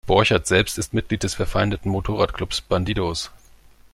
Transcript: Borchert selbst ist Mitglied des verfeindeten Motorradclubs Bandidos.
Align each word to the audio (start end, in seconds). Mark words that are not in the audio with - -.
Borchert 0.07 0.47
selbst 0.47 0.79
ist 0.79 0.95
Mitglied 0.95 1.21
des 1.21 1.35
verfeindeten 1.35 1.91
Motorradclubs 1.91 2.61
Bandidos. 2.61 3.29